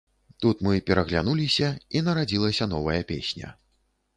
[0.45, 1.69] Тут мы пераглянуліся
[1.99, 3.55] і нарадзілася новая песня.